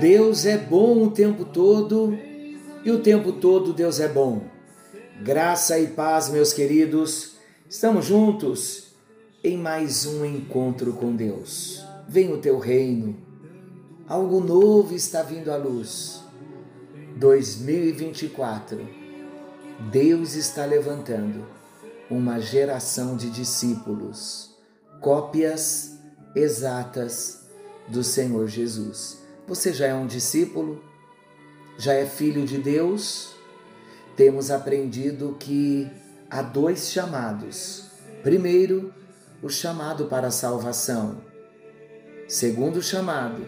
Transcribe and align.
Deus 0.00 0.46
é 0.46 0.56
bom 0.56 1.02
o 1.02 1.10
tempo 1.10 1.44
todo 1.44 2.16
e 2.84 2.90
o 2.90 3.00
tempo 3.00 3.32
todo 3.32 3.72
Deus 3.72 3.98
é 3.98 4.06
bom. 4.06 4.42
Graça 5.24 5.76
e 5.76 5.88
paz, 5.88 6.28
meus 6.28 6.52
queridos, 6.52 7.32
estamos 7.68 8.06
juntos 8.06 8.92
em 9.42 9.58
mais 9.58 10.06
um 10.06 10.24
encontro 10.24 10.92
com 10.92 11.16
Deus. 11.16 11.84
Vem 12.08 12.32
o 12.32 12.38
teu 12.38 12.60
reino, 12.60 13.16
algo 14.06 14.38
novo 14.38 14.94
está 14.94 15.20
vindo 15.20 15.50
à 15.50 15.56
luz. 15.56 16.22
2024, 17.16 18.88
Deus 19.90 20.34
está 20.34 20.64
levantando 20.64 21.44
uma 22.08 22.38
geração 22.38 23.16
de 23.16 23.30
discípulos, 23.30 24.56
cópias 25.00 25.98
exatas 26.36 27.48
do 27.88 28.04
Senhor 28.04 28.46
Jesus. 28.46 29.27
Você 29.48 29.72
já 29.72 29.86
é 29.86 29.94
um 29.94 30.06
discípulo? 30.06 30.84
Já 31.78 31.94
é 31.94 32.04
filho 32.04 32.44
de 32.44 32.58
Deus? 32.58 33.30
Temos 34.14 34.50
aprendido 34.50 35.38
que 35.40 35.90
há 36.28 36.42
dois 36.42 36.90
chamados. 36.90 37.86
Primeiro, 38.22 38.92
o 39.42 39.48
chamado 39.48 40.04
para 40.04 40.26
a 40.26 40.30
salvação. 40.30 41.22
Segundo 42.28 42.82
chamado, 42.82 43.46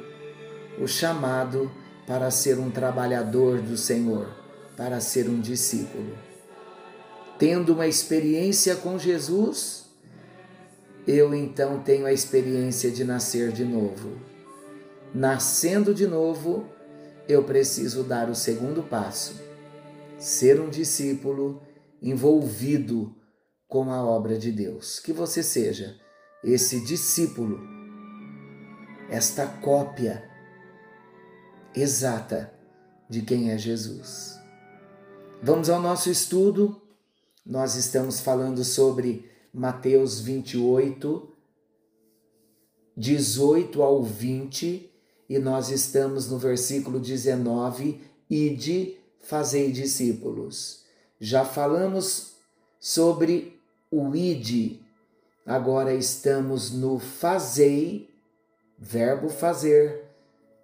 o 0.80 0.88
chamado 0.88 1.70
para 2.06 2.30
ser 2.30 2.58
um 2.58 2.70
trabalhador 2.70 3.60
do 3.60 3.76
Senhor, 3.76 4.26
para 4.78 5.00
ser 5.00 5.28
um 5.28 5.38
discípulo. 5.38 6.16
Tendo 7.38 7.74
uma 7.74 7.86
experiência 7.86 8.74
com 8.74 8.98
Jesus, 8.98 9.84
eu 11.06 11.34
então 11.34 11.82
tenho 11.82 12.06
a 12.06 12.12
experiência 12.12 12.90
de 12.90 13.04
nascer 13.04 13.52
de 13.52 13.66
novo 13.66 14.29
nascendo 15.14 15.94
de 15.94 16.06
novo, 16.06 16.69
eu 17.28 17.44
preciso 17.44 18.03
dar 18.03 18.28
o 18.28 18.34
segundo 18.34 18.83
passo, 18.83 19.41
ser 20.19 20.61
um 20.61 20.69
discípulo 20.69 21.62
envolvido 22.00 23.14
com 23.69 23.91
a 23.91 24.05
obra 24.05 24.38
de 24.38 24.50
Deus. 24.50 24.98
Que 24.98 25.12
você 25.12 25.42
seja 25.42 25.98
esse 26.42 26.84
discípulo, 26.84 27.61
esta 29.08 29.47
cópia 29.47 30.28
exata 31.75 32.53
de 33.08 33.22
quem 33.22 33.50
é 33.50 33.58
Jesus. 33.58 34.38
Vamos 35.42 35.69
ao 35.70 35.81
nosso 35.81 36.11
estudo. 36.11 36.81
Nós 37.44 37.75
estamos 37.75 38.20
falando 38.20 38.62
sobre 38.62 39.28
Mateus 39.53 40.20
28, 40.20 41.33
18 42.97 43.83
ao 43.83 44.03
20 44.03 44.89
e 45.30 45.38
nós 45.38 45.70
estamos 45.70 46.28
no 46.28 46.38
versículo 46.38 46.98
19, 46.98 48.00
ide, 48.28 48.98
fazei 49.20 49.70
discípulos. 49.70 50.84
Já 51.20 51.44
falamos 51.44 52.32
sobre 52.80 53.56
o 53.88 54.12
ide, 54.12 54.80
agora 55.46 55.94
estamos 55.94 56.72
no 56.72 56.98
fazei, 56.98 58.10
verbo 58.76 59.28
fazer, 59.28 60.04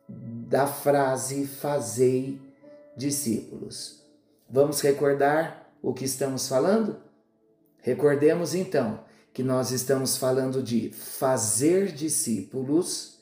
da 0.09 0.67
frase 0.67 1.47
fazei 1.47 2.41
discípulos. 2.97 4.03
Vamos 4.51 4.81
recordar 4.81 5.71
o 5.81 5.95
que 5.95 6.05
estamos 6.05 6.49
falando? 6.49 6.97
Recordemos 7.83 8.53
então 8.53 9.05
que 9.33 9.45
nós 9.45 9.71
estamos 9.71 10.17
falando 10.17 10.61
de 10.61 10.91
fazer 10.91 11.93
discípulos 11.93 13.16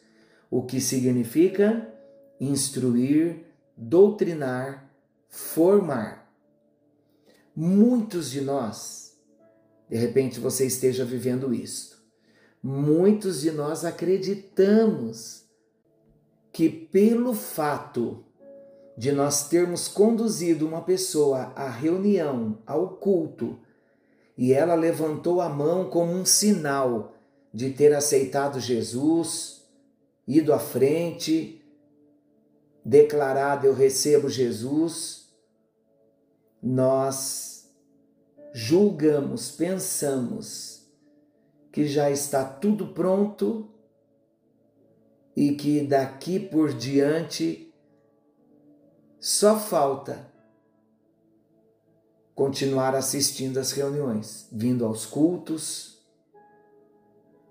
o 0.54 0.62
que 0.62 0.80
significa 0.80 1.92
instruir, 2.38 3.44
doutrinar, 3.76 4.88
formar. 5.28 6.32
Muitos 7.56 8.30
de 8.30 8.40
nós, 8.40 9.18
de 9.90 9.96
repente 9.96 10.38
você 10.38 10.64
esteja 10.64 11.04
vivendo 11.04 11.52
isto, 11.52 12.00
muitos 12.62 13.40
de 13.40 13.50
nós 13.50 13.84
acreditamos 13.84 15.44
que 16.52 16.68
pelo 16.68 17.34
fato 17.34 18.24
de 18.96 19.10
nós 19.10 19.48
termos 19.48 19.88
conduzido 19.88 20.68
uma 20.68 20.82
pessoa 20.82 21.52
à 21.56 21.68
reunião, 21.68 22.62
ao 22.64 22.90
culto, 22.90 23.58
e 24.38 24.52
ela 24.52 24.76
levantou 24.76 25.40
a 25.40 25.48
mão 25.48 25.90
como 25.90 26.12
um 26.12 26.24
sinal 26.24 27.12
de 27.52 27.70
ter 27.70 27.92
aceitado 27.92 28.60
Jesus, 28.60 29.63
ido 30.26 30.52
à 30.52 30.58
frente, 30.58 31.62
declarado 32.84 33.66
eu 33.66 33.74
recebo 33.74 34.28
Jesus, 34.28 35.28
nós 36.62 37.70
julgamos, 38.52 39.50
pensamos 39.50 40.86
que 41.72 41.86
já 41.86 42.10
está 42.10 42.44
tudo 42.44 42.88
pronto 42.88 43.70
e 45.36 45.56
que 45.56 45.84
daqui 45.86 46.38
por 46.38 46.72
diante 46.72 47.74
só 49.18 49.58
falta 49.58 50.32
continuar 52.34 52.94
assistindo 52.94 53.58
às 53.58 53.72
reuniões, 53.72 54.48
vindo 54.52 54.84
aos 54.84 55.06
cultos. 55.06 56.04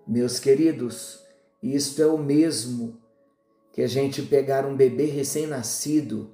Meus 0.05 0.39
queridos, 0.39 1.22
isto 1.63 2.01
é 2.01 2.07
o 2.07 2.17
mesmo 2.17 2.99
que 3.71 3.81
a 3.81 3.87
gente 3.87 4.21
pegar 4.21 4.65
um 4.65 4.75
bebê 4.75 5.05
recém-nascido 5.05 6.31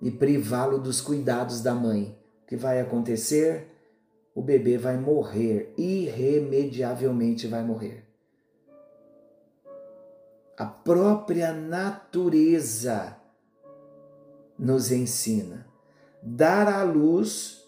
e 0.00 0.10
privá-lo 0.10 0.78
dos 0.78 1.00
cuidados 1.00 1.62
da 1.62 1.74
mãe. 1.74 2.18
O 2.42 2.46
que 2.46 2.56
vai 2.56 2.80
acontecer? 2.80 3.68
O 4.34 4.42
bebê 4.42 4.76
vai 4.76 4.98
morrer, 4.98 5.72
irremediavelmente 5.78 7.46
vai 7.46 7.64
morrer. 7.64 8.04
A 10.56 10.66
própria 10.66 11.52
natureza 11.52 13.16
nos 14.58 14.92
ensina. 14.92 15.66
Dar 16.22 16.68
à 16.68 16.82
luz 16.82 17.64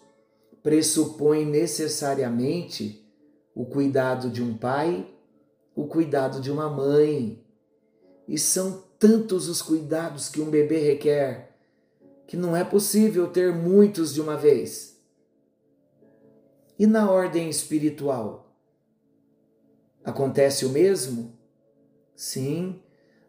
pressupõe 0.61 1.45
necessariamente 1.45 3.05
o 3.55 3.65
cuidado 3.65 4.29
de 4.29 4.43
um 4.43 4.55
pai 4.57 5.16
o 5.77 5.85
cuidado 5.85 6.41
de 6.41 6.51
uma 6.51 6.67
mãe. 6.67 7.39
E 8.27 8.35
são 8.39 8.83
tantos 8.97 9.47
os 9.47 9.61
cuidados 9.61 10.27
que 10.27 10.41
um 10.41 10.49
bebê 10.49 10.79
requer 10.79 11.55
que 12.25 12.35
não 12.35 12.55
é 12.57 12.63
possível 12.63 13.27
ter 13.27 13.53
muitos 13.53 14.11
de 14.13 14.19
uma 14.19 14.35
vez. 14.35 14.99
E 16.79 16.87
na 16.87 17.09
ordem 17.09 17.47
espiritual? 17.47 18.51
Acontece 20.03 20.65
o 20.65 20.69
mesmo? 20.69 21.37
Sim, 22.15 22.81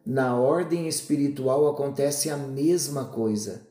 na 0.03 0.35
ordem 0.35 0.87
espiritual 0.87 1.67
acontece 1.67 2.31
a 2.31 2.35
mesma 2.35 3.05
coisa. 3.05 3.67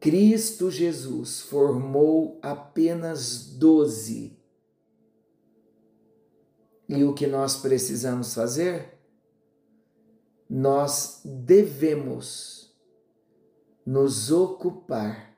Cristo 0.00 0.70
Jesus 0.72 1.40
formou 1.40 2.38
apenas 2.42 3.46
doze 3.46 4.35
e 6.88 7.02
o 7.04 7.12
que 7.12 7.26
nós 7.26 7.56
precisamos 7.56 8.34
fazer? 8.34 8.98
Nós 10.48 11.20
devemos 11.24 12.76
nos 13.84 14.30
ocupar 14.30 15.36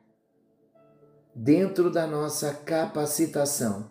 dentro 1.35 1.91
da 1.91 2.07
nossa 2.07 2.53
capacitação, 2.53 3.91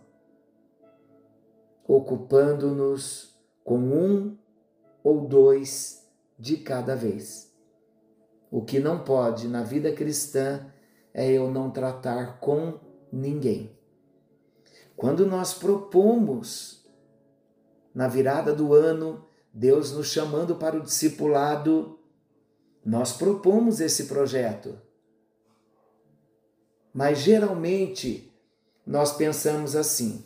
ocupando-nos 1.88 3.40
com 3.64 3.80
um 3.80 4.38
ou 5.04 5.28
dois 5.28 6.06
de 6.38 6.58
cada 6.58 6.96
vez. 6.96 7.52
O 8.52 8.64
que 8.64 8.80
não 8.80 9.04
pode 9.04 9.48
na 9.48 9.64
vida 9.64 9.92
cristã 9.92 10.72
é 11.14 11.32
eu 11.32 11.50
não 11.50 11.72
tratar 11.72 12.40
com 12.40 12.80
ninguém. 13.12 13.76
Quando 14.96 15.26
nós 15.26 15.54
propomos 15.54 16.87
na 17.98 18.08
virada 18.08 18.54
do 18.54 18.76
ano, 18.76 19.26
Deus 19.52 19.92
nos 19.92 20.10
chamando 20.10 20.58
para 20.58 20.78
o 20.78 20.84
discipulado, 20.84 21.98
nós 22.86 23.12
propomos 23.12 23.82
esse 23.82 24.06
projeto. 24.06 24.80
Mas 26.94 27.18
geralmente 27.18 28.32
nós 28.86 29.18
pensamos 29.18 29.76
assim: 29.76 30.24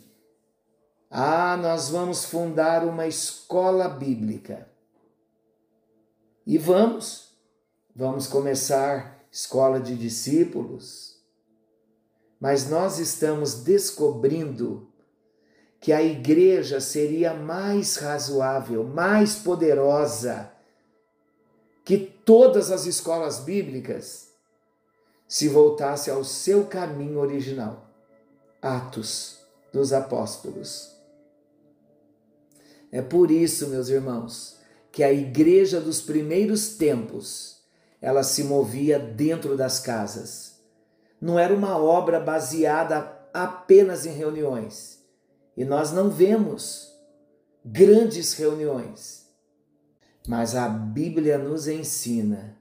ah, 1.10 1.56
nós 1.56 1.88
vamos 1.88 2.26
fundar 2.26 2.84
uma 2.84 3.06
escola 3.06 3.88
bíblica. 3.88 4.68
E 6.46 6.58
vamos, 6.58 7.38
vamos 7.96 8.26
começar 8.26 9.24
escola 9.30 9.80
de 9.80 9.96
discípulos. 9.96 11.24
Mas 12.38 12.68
nós 12.68 12.98
estamos 12.98 13.62
descobrindo 13.62 14.91
que 15.82 15.92
a 15.92 16.00
igreja 16.00 16.80
seria 16.80 17.34
mais 17.34 17.96
razoável, 17.96 18.84
mais 18.84 19.34
poderosa, 19.34 20.52
que 21.84 21.98
todas 21.98 22.70
as 22.70 22.86
escolas 22.86 23.40
bíblicas 23.40 24.28
se 25.26 25.48
voltassem 25.48 26.14
ao 26.14 26.22
seu 26.22 26.66
caminho 26.66 27.18
original. 27.18 27.90
Atos 28.62 29.40
dos 29.72 29.92
Apóstolos. 29.92 30.96
É 32.92 33.02
por 33.02 33.32
isso, 33.32 33.66
meus 33.66 33.88
irmãos, 33.88 34.58
que 34.92 35.02
a 35.02 35.12
igreja 35.12 35.80
dos 35.80 36.00
primeiros 36.00 36.76
tempos, 36.76 37.56
ela 38.00 38.22
se 38.22 38.44
movia 38.44 39.00
dentro 39.00 39.56
das 39.56 39.80
casas. 39.80 40.60
Não 41.20 41.40
era 41.40 41.52
uma 41.52 41.76
obra 41.76 42.20
baseada 42.20 43.18
apenas 43.34 44.06
em 44.06 44.12
reuniões. 44.12 45.01
E 45.56 45.64
nós 45.64 45.92
não 45.92 46.10
vemos 46.10 46.92
grandes 47.64 48.34
reuniões. 48.34 49.26
Mas 50.26 50.54
a 50.54 50.68
Bíblia 50.68 51.36
nos 51.36 51.66
ensina 51.66 52.56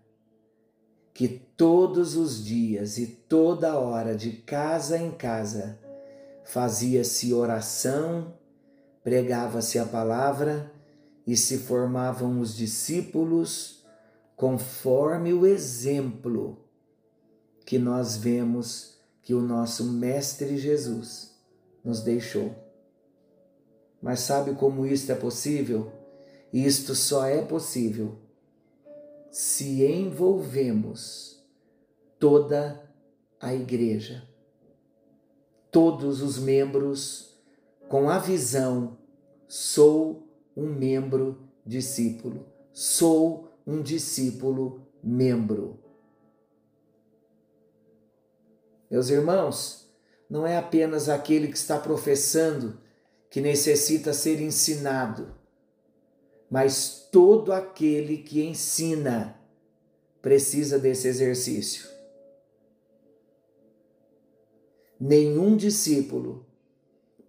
que 1.14 1.28
todos 1.28 2.16
os 2.16 2.44
dias 2.44 2.98
e 2.98 3.06
toda 3.06 3.78
hora, 3.78 4.16
de 4.16 4.32
casa 4.32 4.98
em 4.98 5.12
casa, 5.12 5.78
fazia-se 6.44 7.34
oração, 7.34 8.34
pregava-se 9.04 9.78
a 9.78 9.86
palavra 9.86 10.72
e 11.26 11.38
se 11.38 11.60
formavam 11.60 12.40
os 12.40 12.56
discípulos 12.56 13.86
conforme 14.36 15.34
o 15.34 15.46
exemplo 15.46 16.66
que 17.64 17.78
nós 17.78 18.18
vemos 18.18 18.98
que 19.22 19.36
o 19.36 19.42
nosso 19.42 19.84
Mestre 19.86 20.58
Jesus 20.58 21.40
nos 21.84 22.02
deixou. 22.02 22.71
Mas 24.02 24.22
sabe 24.22 24.56
como 24.56 24.86
isto 24.86 25.12
é 25.12 25.16
possível? 25.16 25.92
Isto 26.52 26.96
só 26.96 27.26
é 27.26 27.42
possível 27.42 28.18
se 29.32 29.86
envolvemos 29.86 31.42
toda 32.20 32.84
a 33.40 33.56
igreja, 33.56 34.28
todos 35.72 36.22
os 36.22 36.38
membros 36.38 37.42
com 37.88 38.10
a 38.10 38.20
visão: 38.20 38.98
sou 39.48 40.28
um 40.56 40.68
membro 40.68 41.48
discípulo, 41.66 42.46
sou 42.74 43.50
um 43.66 43.82
discípulo 43.82 44.86
membro. 45.02 45.80
Meus 48.90 49.10
irmãos, 49.10 49.90
não 50.30 50.46
é 50.46 50.58
apenas 50.58 51.08
aquele 51.08 51.48
que 51.48 51.58
está 51.58 51.80
professando 51.80 52.81
que 53.32 53.40
necessita 53.40 54.12
ser 54.12 54.42
ensinado, 54.42 55.34
mas 56.50 57.08
todo 57.10 57.54
aquele 57.54 58.18
que 58.18 58.44
ensina 58.44 59.40
precisa 60.22 60.78
desse 60.78 61.08
exercício. 61.08 61.90
Nenhum 65.00 65.56
discípulo 65.56 66.46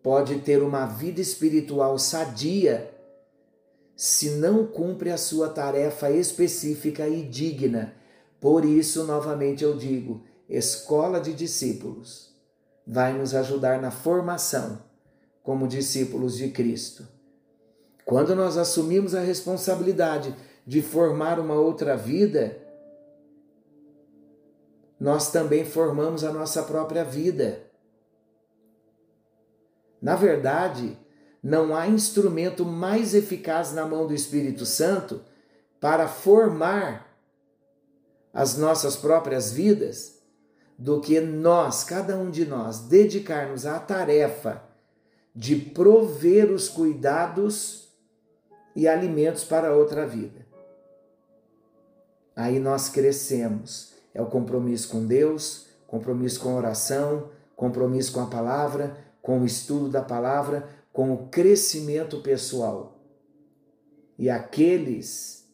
pode 0.02 0.40
ter 0.40 0.60
uma 0.60 0.86
vida 0.86 1.20
espiritual 1.20 1.96
sadia 2.00 2.92
se 3.94 4.30
não 4.30 4.66
cumpre 4.66 5.12
a 5.12 5.16
sua 5.16 5.48
tarefa 5.50 6.10
específica 6.10 7.08
e 7.08 7.22
digna. 7.22 7.94
Por 8.40 8.64
isso, 8.64 9.04
novamente 9.04 9.62
eu 9.62 9.78
digo, 9.78 10.24
escola 10.48 11.20
de 11.20 11.32
discípulos 11.32 12.34
vai 12.84 13.16
nos 13.16 13.36
ajudar 13.36 13.80
na 13.80 13.92
formação 13.92 14.90
como 15.42 15.66
discípulos 15.66 16.36
de 16.36 16.50
Cristo. 16.50 17.06
Quando 18.04 18.34
nós 18.34 18.56
assumimos 18.56 19.14
a 19.14 19.20
responsabilidade 19.20 20.34
de 20.66 20.80
formar 20.80 21.40
uma 21.40 21.54
outra 21.54 21.96
vida, 21.96 22.58
nós 24.98 25.32
também 25.32 25.64
formamos 25.64 26.22
a 26.22 26.32
nossa 26.32 26.62
própria 26.62 27.04
vida. 27.04 27.60
Na 30.00 30.14
verdade, 30.14 30.96
não 31.42 31.74
há 31.74 31.88
instrumento 31.88 32.64
mais 32.64 33.14
eficaz 33.14 33.72
na 33.72 33.84
mão 33.84 34.06
do 34.06 34.14
Espírito 34.14 34.64
Santo 34.64 35.20
para 35.80 36.06
formar 36.06 37.12
as 38.32 38.56
nossas 38.56 38.96
próprias 38.96 39.52
vidas 39.52 40.22
do 40.78 41.00
que 41.00 41.20
nós, 41.20 41.84
cada 41.84 42.16
um 42.16 42.30
de 42.30 42.46
nós, 42.46 42.80
dedicarmos 42.80 43.66
à 43.66 43.78
tarefa 43.78 44.71
de 45.34 45.56
prover 45.56 46.50
os 46.50 46.68
cuidados 46.68 47.88
e 48.74 48.86
alimentos 48.86 49.44
para 49.44 49.74
outra 49.74 50.06
vida. 50.06 50.46
Aí 52.34 52.58
nós 52.58 52.88
crescemos. 52.88 53.92
É 54.14 54.20
o 54.20 54.26
compromisso 54.26 54.90
com 54.90 55.06
Deus, 55.06 55.68
compromisso 55.86 56.40
com 56.40 56.50
a 56.50 56.56
oração, 56.56 57.30
compromisso 57.56 58.12
com 58.12 58.20
a 58.20 58.26
palavra, 58.26 58.96
com 59.22 59.40
o 59.40 59.46
estudo 59.46 59.88
da 59.88 60.02
palavra, 60.02 60.68
com 60.92 61.12
o 61.12 61.28
crescimento 61.28 62.20
pessoal. 62.20 62.98
E 64.18 64.28
aqueles 64.28 65.48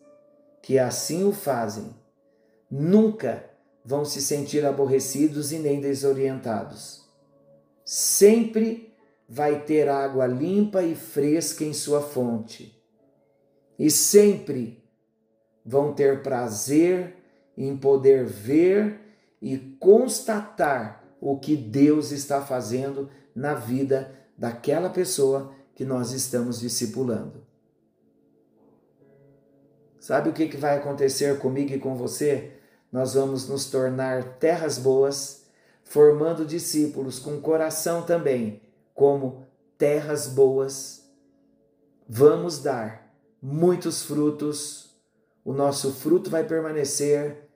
que 0.60 0.78
assim 0.78 1.24
o 1.24 1.32
fazem 1.32 1.94
nunca 2.70 3.48
vão 3.84 4.04
se 4.04 4.20
sentir 4.20 4.66
aborrecidos 4.66 5.52
e 5.52 5.58
nem 5.58 5.80
desorientados. 5.80 7.06
Sempre 7.84 8.87
vai 9.28 9.64
ter 9.64 9.88
água 9.88 10.26
limpa 10.26 10.82
e 10.82 10.94
fresca 10.94 11.62
em 11.62 11.74
sua 11.74 12.00
fonte. 12.00 12.74
E 13.78 13.90
sempre 13.90 14.82
vão 15.64 15.92
ter 15.92 16.22
prazer 16.22 17.16
em 17.56 17.76
poder 17.76 18.24
ver 18.24 19.00
e 19.40 19.58
constatar 19.78 21.04
o 21.20 21.38
que 21.38 21.56
Deus 21.56 22.10
está 22.10 22.40
fazendo 22.40 23.10
na 23.34 23.54
vida 23.54 24.14
daquela 24.36 24.88
pessoa 24.88 25.52
que 25.74 25.84
nós 25.84 26.12
estamos 26.12 26.60
discipulando. 26.60 27.46
Sabe 30.00 30.30
o 30.30 30.32
que, 30.32 30.56
vai 30.56 30.76
acontecer 30.76 31.38
comigo 31.38 31.72
e 31.72 31.78
com 31.78 31.94
você? 31.94 32.52
Nós 32.90 33.14
vamos 33.14 33.48
nos 33.48 33.66
tornar 33.66 34.38
terras 34.38 34.78
boas, 34.78 35.44
formando 35.84 36.46
discípulos 36.46 37.18
com 37.18 37.40
coração 37.40 38.02
também, 38.02 38.62
como 38.98 39.46
terras 39.78 40.26
boas. 40.26 41.08
Vamos 42.08 42.58
dar 42.58 43.14
muitos 43.40 44.02
frutos, 44.02 44.92
o 45.44 45.52
nosso 45.52 45.92
fruto 45.92 46.28
vai 46.28 46.42
permanecer, 46.42 47.48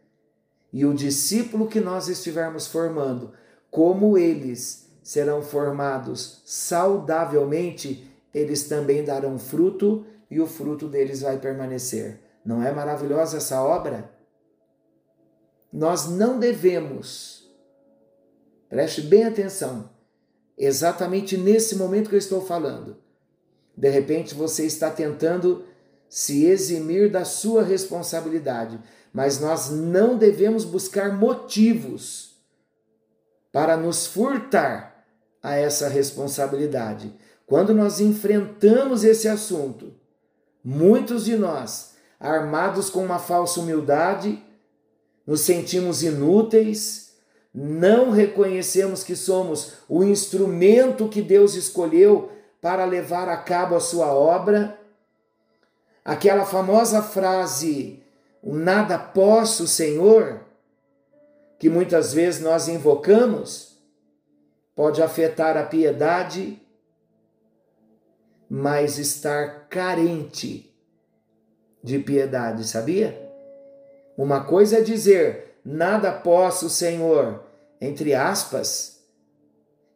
e 0.73 0.87
o 0.87 0.95
discípulo 0.95 1.67
que 1.67 1.81
nós 1.81 2.07
estivermos 2.07 2.69
formando, 2.69 3.33
como 3.73 4.17
eles 4.17 4.89
serão 5.03 5.43
formados 5.43 6.43
saudavelmente, 6.47 8.09
eles 8.33 8.69
também 8.69 9.05
darão 9.05 9.37
fruto 9.37 10.07
e 10.31 10.41
o 10.41 10.47
fruto 10.47 10.87
deles 10.87 11.23
vai 11.23 11.41
permanecer. 11.41 12.21
Não 12.45 12.63
é 12.63 12.71
maravilhosa 12.71 13.39
essa 13.39 13.61
obra? 13.61 14.09
Nós 15.73 16.09
não 16.09 16.39
devemos, 16.39 17.53
preste 18.69 19.01
bem 19.01 19.25
atenção, 19.25 19.91
exatamente 20.57 21.37
nesse 21.37 21.77
momento 21.77 22.09
que 22.09 22.15
eu 22.15 22.19
estou 22.19 22.45
falando. 22.45 22.97
De 23.77 23.89
repente 23.89 24.35
você 24.35 24.67
está 24.67 24.91
tentando 24.91 25.65
se 26.09 26.45
eximir 26.45 27.11
da 27.11 27.25
sua 27.25 27.63
responsabilidade, 27.63 28.79
mas 29.13 29.41
nós 29.41 29.71
não 29.71 30.17
devemos 30.17 30.65
buscar 30.65 31.17
motivos 31.17 32.37
para 33.51 33.77
nos 33.77 34.07
furtar 34.07 35.07
a 35.43 35.57
essa 35.57 35.89
responsabilidade. 35.89 37.15
Quando 37.47 37.75
nós 37.75 38.01
enfrentamos 38.01 39.05
esse 39.05 39.29
assunto, 39.29 39.95
muitos 40.65 41.25
de 41.25 41.37
nós, 41.37 41.95
armados 42.19 42.89
com 42.89 43.05
uma 43.05 43.19
falsa 43.19 43.61
humildade, 43.61 44.43
nos 45.27 45.41
sentimos 45.41 46.03
inúteis, 46.03 47.12
não 47.55 48.11
reconhecemos 48.11 49.05
que 49.05 49.15
somos 49.15 49.75
o 49.89 50.03
instrumento 50.03 51.09
que 51.09 51.21
Deus 51.21 51.55
escolheu 51.55 52.33
para 52.61 52.85
levar 52.85 53.29
a 53.29 53.37
cabo 53.37 53.75
a 53.75 53.81
sua 53.81 54.15
obra. 54.15 54.79
Aquela 56.05 56.47
famosa 56.47 57.03
frase, 57.03 58.03
o 58.43 58.55
nada 58.55 58.99
posso, 58.99 59.69
Senhor, 59.69 60.41
que 61.59 61.69
muitas 61.69 62.15
vezes 62.15 62.41
nós 62.41 62.69
invocamos, 62.69 63.79
pode 64.75 65.03
afetar 65.03 65.57
a 65.57 65.65
piedade, 65.65 66.61
mas 68.49 68.99
estar 68.99 69.69
carente 69.69 70.75
de 71.83 71.99
piedade, 71.99 72.67
sabia? 72.67 73.31
Uma 74.17 74.45
coisa 74.45 74.79
é 74.79 74.81
dizer, 74.81 75.52
nada 75.65 76.13
posso, 76.13 76.69
Senhor, 76.69 77.45
entre 77.81 78.15
aspas, 78.15 79.03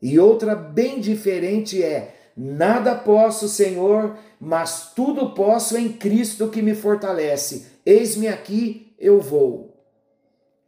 e 0.01 0.19
outra 0.19 0.55
bem 0.55 1.01
diferente 1.01 1.83
é, 1.83 2.15
nada 2.37 2.95
posso, 2.95 3.49
Senhor, 3.49 4.17
mas 4.39 4.93
tudo 4.95 5.31
posso 5.31 5.77
em 5.77 5.93
Cristo 5.93 6.49
que 6.49 6.63
me 6.63 6.75
fortalece. 6.75 7.67
Eis-me 7.85 8.29
aqui, 8.29 8.95
eu 8.99 9.21
vou. 9.21 9.75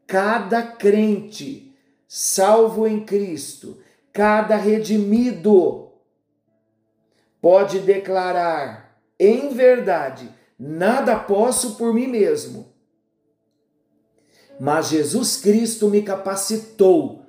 Cada 0.06 0.62
crente 0.62 1.68
salvo 2.08 2.86
em 2.86 3.04
Cristo, 3.04 3.78
cada 4.12 4.56
redimido, 4.56 5.92
pode 7.40 7.80
declarar 7.80 8.98
em 9.20 9.50
verdade: 9.50 10.28
nada 10.58 11.18
posso 11.18 11.76
por 11.76 11.92
mim 11.92 12.06
mesmo. 12.06 12.67
Mas 14.58 14.88
Jesus 14.88 15.36
Cristo 15.36 15.88
me 15.88 16.02
capacitou 16.02 17.22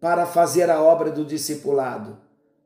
para 0.00 0.26
fazer 0.26 0.70
a 0.70 0.82
obra 0.82 1.10
do 1.10 1.24
discipulado, 1.24 2.18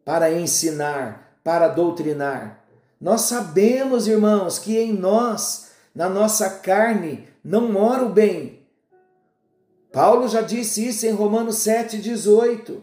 para 0.05 0.33
ensinar, 0.33 1.39
para 1.43 1.69
doutrinar. 1.69 2.65
Nós 3.01 3.23
sabemos, 3.23 4.07
irmãos, 4.07 4.59
que 4.59 4.77
em 4.77 4.93
nós, 4.93 5.71
na 5.95 6.09
nossa 6.09 6.51
carne, 6.51 7.29
não 7.45 7.71
mora 7.73 8.05
o 8.05 8.09
bem. 8.09 8.67
Paulo 9.93 10.29
já 10.29 10.43
disse 10.43 10.87
isso 10.87 11.07
em 11.07 11.13
Romanos 11.13 11.57
7,18. 11.57 12.81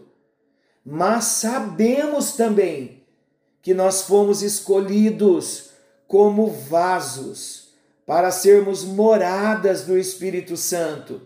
Mas 0.84 1.24
sabemos 1.24 2.32
também 2.32 3.04
que 3.60 3.74
nós 3.74 4.02
fomos 4.02 4.42
escolhidos 4.42 5.70
como 6.06 6.50
vasos 6.50 7.65
para 8.06 8.30
sermos 8.30 8.84
moradas 8.84 9.82
do 9.82 9.98
Espírito 9.98 10.56
Santo. 10.56 11.22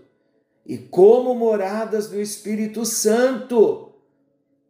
E 0.65 0.79
como 0.79 1.35
moradas 1.35 2.09
do 2.09 2.19
Espírito 2.19 2.87
Santo, 2.87 3.93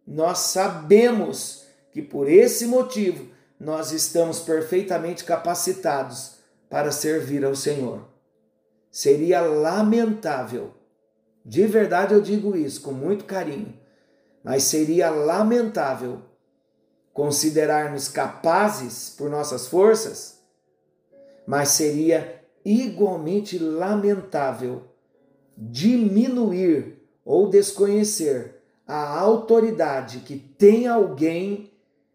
nós 0.06 0.38
sabemos 0.38 1.64
que 1.92 2.02
por 2.02 2.28
esse 2.28 2.66
motivo 2.66 3.28
nós 3.58 3.92
estamos 3.92 4.40
perfeitamente 4.40 5.22
capacitados 5.22 6.38
para 6.68 6.90
servir 6.90 7.44
ao 7.44 7.54
Senhor. 7.54 8.08
Seria 8.90 9.40
lamentável, 9.40 10.72
de 11.44 11.64
verdade 11.66 12.14
eu 12.14 12.20
digo 12.20 12.56
isso 12.56 12.80
com 12.80 12.92
muito 12.92 13.24
carinho, 13.24 13.78
mas 14.42 14.64
seria 14.64 15.10
lamentável 15.10 16.22
considerarmos 17.12 18.08
capazes 18.08 19.10
por 19.10 19.30
nossas 19.30 19.66
forças, 19.68 20.39
mas 21.50 21.70
seria 21.70 22.44
igualmente 22.64 23.58
lamentável 23.58 24.84
diminuir 25.56 27.02
ou 27.24 27.50
desconhecer 27.50 28.62
a 28.86 29.18
autoridade 29.18 30.20
que 30.20 30.38
tem 30.38 30.86
alguém 30.86 31.72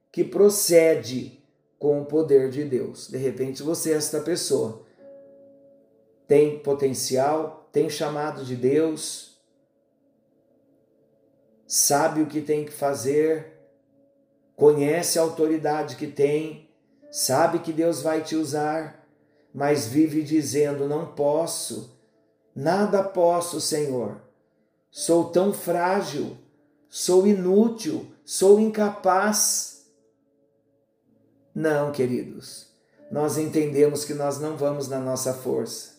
que 0.09 0.23
procede 0.23 1.43
com 1.77 2.01
o 2.01 2.05
poder 2.05 2.49
de 2.49 2.63
Deus. 2.63 3.09
De 3.09 3.17
repente 3.17 3.61
você 3.61 3.91
é 3.91 3.97
esta 3.97 4.21
pessoa. 4.21 4.83
Tem 6.25 6.57
potencial, 6.59 7.67
tem 7.73 7.89
chamado 7.89 8.45
de 8.45 8.55
Deus, 8.55 9.37
sabe 11.67 12.21
o 12.21 12.27
que 12.27 12.39
tem 12.39 12.63
que 12.63 12.71
fazer, 12.71 13.51
conhece 14.55 15.19
a 15.19 15.23
autoridade 15.23 15.97
que 15.97 16.07
tem, 16.07 16.69
sabe 17.11 17.59
que 17.59 17.73
Deus 17.73 18.01
vai 18.01 18.23
te 18.23 18.37
usar, 18.37 19.04
mas 19.55 19.87
vive 19.87 20.21
dizendo: 20.21 20.85
Não 20.85 21.15
posso, 21.15 21.97
nada 22.53 23.01
posso, 23.01 23.61
Senhor. 23.61 24.21
Sou 24.91 25.29
tão 25.29 25.53
frágil, 25.53 26.37
sou 26.89 27.25
inútil, 27.25 28.11
sou 28.25 28.59
incapaz. 28.59 29.85
Não, 31.53 31.93
queridos, 31.93 32.67
nós 33.09 33.37
entendemos 33.37 34.03
que 34.03 34.13
nós 34.13 34.41
não 34.41 34.57
vamos 34.57 34.89
na 34.89 34.99
nossa 34.99 35.33
força, 35.33 35.93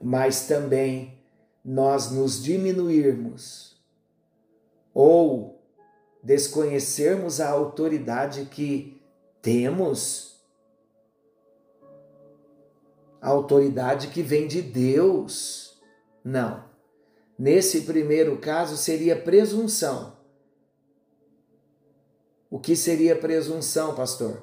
mas 0.00 0.46
também 0.46 1.18
nós 1.62 2.10
nos 2.10 2.42
diminuirmos 2.42 3.78
ou 4.94 5.62
desconhecermos 6.22 7.38
a 7.38 7.50
autoridade 7.50 8.46
que 8.46 8.98
temos, 9.42 10.39
a 13.20 13.28
autoridade 13.28 14.08
que 14.08 14.22
vem 14.22 14.48
de 14.48 14.62
Deus. 14.62 15.80
Não. 16.24 16.64
Nesse 17.38 17.82
primeiro 17.82 18.38
caso 18.38 18.76
seria 18.76 19.16
presunção. 19.16 20.16
O 22.50 22.58
que 22.58 22.74
seria 22.74 23.14
presunção, 23.14 23.94
pastor? 23.94 24.42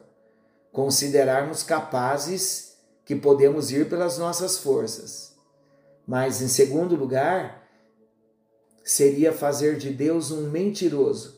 Considerarmos 0.72 1.64
capazes 1.64 2.78
que 3.04 3.16
podemos 3.16 3.72
ir 3.72 3.90
pelas 3.90 4.18
nossas 4.18 4.58
forças. 4.58 5.36
Mas, 6.06 6.42
em 6.42 6.48
segundo 6.48 6.96
lugar, 6.96 7.68
seria 8.84 9.34
fazer 9.34 9.78
de 9.78 9.92
Deus 9.92 10.32
um 10.32 10.50
mentiroso 10.50 11.38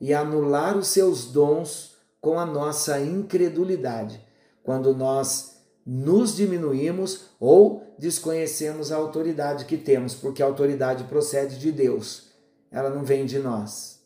e 0.00 0.12
anular 0.12 0.76
os 0.76 0.88
seus 0.88 1.26
dons 1.26 1.96
com 2.20 2.38
a 2.38 2.44
nossa 2.44 3.00
incredulidade, 3.00 4.20
quando 4.62 4.94
nós 4.94 5.57
nos 5.90 6.36
diminuímos 6.36 7.30
ou 7.40 7.82
desconhecemos 7.98 8.92
a 8.92 8.96
autoridade 8.96 9.64
que 9.64 9.78
temos, 9.78 10.14
porque 10.14 10.42
a 10.42 10.46
autoridade 10.46 11.04
procede 11.04 11.58
de 11.58 11.72
Deus, 11.72 12.30
ela 12.70 12.90
não 12.90 13.02
vem 13.04 13.24
de 13.24 13.38
nós. 13.38 13.98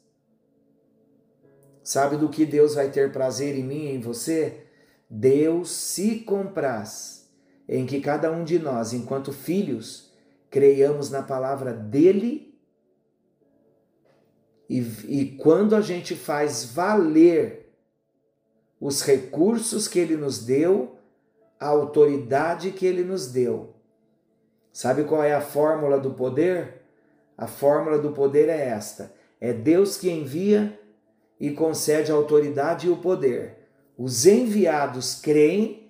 Sabe 1.83 2.17
do 2.17 2.29
que 2.29 2.47
Deus 2.47 2.77
vai 2.77 2.89
ter 2.89 3.11
prazer 3.11 3.59
em 3.59 3.65
mim 3.65 3.87
e 3.87 3.97
em 3.97 4.01
você? 4.01 4.65
Deus 5.11 5.73
se 5.73 6.21
compraz 6.21 7.29
em 7.69 7.85
que 7.85 8.01
cada 8.01 8.31
um 8.31 8.45
de 8.45 8.61
nós, 8.61 8.93
enquanto 8.93 9.33
filhos, 9.33 10.13
creiamos 10.49 11.11
na 11.11 11.21
palavra 11.21 11.73
dele 11.73 12.57
e, 14.71 14.79
e 15.09 15.37
quando 15.37 15.75
a 15.75 15.81
gente 15.81 16.15
faz 16.15 16.65
valer 16.65 17.75
os 18.81 19.03
recursos 19.03 19.89
que 19.89 19.99
ele 19.99 20.17
nos 20.17 20.45
deu, 20.45 21.02
a 21.63 21.69
autoridade 21.69 22.73
que 22.73 22.85
ele 22.85 23.05
nos 23.05 23.29
deu. 23.29 23.73
Sabe 24.73 25.05
qual 25.05 25.23
é 25.23 25.33
a 25.33 25.41
fórmula 25.41 25.97
do 25.97 26.13
poder? 26.13 26.83
A 27.39 27.47
fórmula 27.47 27.99
do 28.01 28.11
poder 28.11 28.49
é 28.49 28.67
esta: 28.69 29.13
é 29.41 29.53
Deus 29.53 29.97
que 29.97 30.11
envia 30.11 30.77
e 31.39 31.53
concede 31.53 32.11
a 32.11 32.17
autoridade 32.17 32.89
e 32.89 32.91
o 32.91 32.97
poder. 32.97 33.59
Os 33.97 34.27
enviados 34.27 35.21
creem 35.21 35.89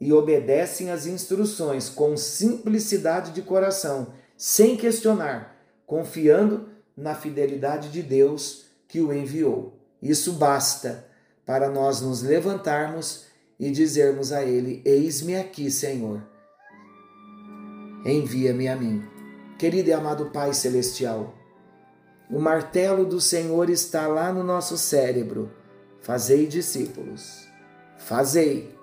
e 0.00 0.12
obedecem 0.12 0.90
às 0.90 1.06
instruções 1.06 1.88
com 1.88 2.16
simplicidade 2.16 3.30
de 3.30 3.42
coração, 3.42 4.14
sem 4.36 4.76
questionar, 4.76 5.56
confiando 5.86 6.68
na 6.96 7.14
fidelidade 7.14 7.90
de 7.90 8.02
Deus 8.02 8.66
que 8.88 9.00
o 9.00 9.12
enviou. 9.12 9.78
Isso 10.02 10.32
basta 10.32 11.06
para 11.46 11.70
nós 11.70 12.00
nos 12.00 12.22
levantarmos 12.22 13.30
e 13.62 13.70
dizermos 13.70 14.32
a 14.32 14.42
Ele: 14.42 14.82
Eis-me 14.84 15.36
aqui, 15.36 15.70
Senhor. 15.70 16.20
Envia-me 18.04 18.66
a 18.66 18.74
mim. 18.74 19.04
Querido 19.56 19.88
e 19.88 19.92
amado 19.92 20.30
Pai 20.30 20.52
Celestial, 20.52 21.32
o 22.28 22.40
martelo 22.40 23.06
do 23.06 23.20
Senhor 23.20 23.70
está 23.70 24.08
lá 24.08 24.32
no 24.32 24.42
nosso 24.42 24.76
cérebro. 24.76 25.48
Fazei 26.00 26.48
discípulos. 26.48 27.46
Fazei, 27.96 28.76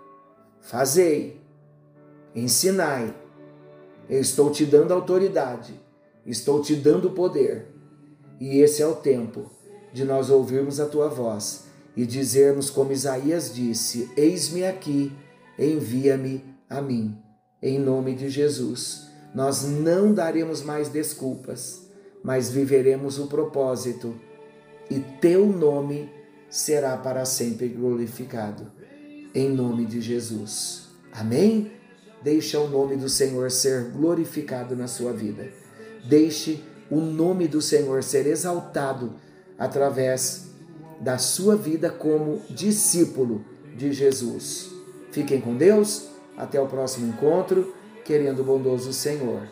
fazei, 0.62 1.42
ensinai. 2.34 3.14
Eu 4.10 4.22
estou 4.22 4.50
te 4.50 4.66
dando 4.66 4.94
autoridade, 4.94 5.78
estou 6.26 6.62
te 6.62 6.74
dando 6.74 7.12
poder 7.12 7.68
e 8.40 8.60
esse 8.62 8.82
é 8.82 8.88
o 8.88 8.96
tempo 8.96 9.52
de 9.92 10.06
nós 10.06 10.30
ouvirmos 10.30 10.80
a 10.80 10.86
tua 10.86 11.10
voz 11.10 11.69
e 12.00 12.06
dizermos 12.06 12.70
como 12.70 12.94
Isaías 12.94 13.54
disse: 13.54 14.10
Eis-me 14.16 14.64
aqui, 14.64 15.12
envia-me 15.58 16.46
a 16.70 16.82
mim. 16.82 17.18
Em 17.62 17.78
nome 17.78 18.16
de 18.16 18.30
Jesus, 18.30 19.10
nós 19.36 19.64
não 19.64 20.14
daremos 20.14 20.62
mais 20.62 20.88
desculpas, 20.88 21.90
mas 22.24 22.50
viveremos 22.50 23.20
o 23.20 23.28
propósito 23.28 24.16
e 24.90 25.02
teu 25.20 25.46
nome 25.46 26.10
será 26.50 26.96
para 26.96 27.26
sempre 27.26 27.68
glorificado. 27.68 28.72
Em 29.36 29.50
nome 29.50 29.86
de 29.86 30.00
Jesus. 30.00 30.88
Amém? 31.12 31.70
Deixa 32.24 32.62
o 32.62 32.70
nome 32.70 32.96
do 32.96 33.10
Senhor 33.10 33.52
ser 33.52 33.90
glorificado 33.90 34.74
na 34.74 34.88
sua 34.88 35.12
vida. 35.12 35.52
Deixe 36.08 36.64
o 36.90 37.02
nome 37.02 37.46
do 37.46 37.62
Senhor 37.62 38.02
ser 38.04 38.26
exaltado 38.26 39.16
através 39.58 40.49
da 41.00 41.18
sua 41.18 41.56
vida 41.56 41.90
como 41.90 42.42
discípulo 42.50 43.44
de 43.76 43.94
Jesus. 43.94 44.70
Fiquem 45.12 45.40
com 45.40 45.56
Deus, 45.56 46.08
até 46.38 46.60
o 46.60 46.68
próximo 46.68 47.08
encontro, 47.08 47.74
querendo 48.04 48.42
o 48.42 48.44
bondoso 48.44 48.92
Senhor. 48.94 49.48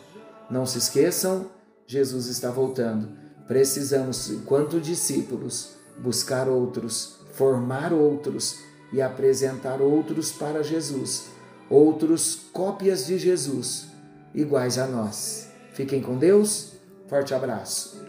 Não 0.50 0.66
se 0.66 0.78
esqueçam, 0.78 1.46
Jesus 1.86 2.26
está 2.26 2.50
voltando. 2.50 3.08
Precisamos, 3.46 4.30
enquanto 4.30 4.80
discípulos, 4.80 5.70
buscar 5.98 6.48
outros, 6.48 7.18
formar 7.32 7.92
outros 7.92 8.58
e 8.92 9.00
apresentar 9.00 9.80
outros 9.80 10.32
para 10.32 10.62
Jesus, 10.62 11.26
outros 11.68 12.40
cópias 12.52 13.06
de 13.06 13.18
Jesus, 13.18 13.86
iguais 14.34 14.78
a 14.78 14.86
nós. 14.86 15.48
Fiquem 15.72 16.02
com 16.02 16.16
Deus, 16.16 16.72
forte 17.06 17.34
abraço. 17.34 18.07